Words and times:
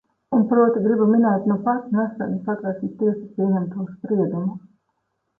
Un, 0.35 0.43
proti, 0.51 0.79
gribu 0.85 1.07
minēt 1.09 1.43
nupat, 1.51 1.83
nesen, 1.97 2.33
Satversmes 2.47 2.95
tiesas 3.01 3.27
pieņemto 3.35 3.85
spriedumu. 3.91 4.57